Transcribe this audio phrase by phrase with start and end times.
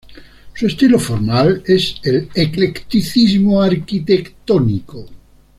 [0.55, 5.05] Su estilo formal es el eclecticismo arquitectónico.